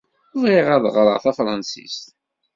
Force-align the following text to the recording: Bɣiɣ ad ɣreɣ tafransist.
Bɣiɣ 0.41 0.67
ad 0.75 0.85
ɣreɣ 0.95 1.17
tafransist. 1.23 2.05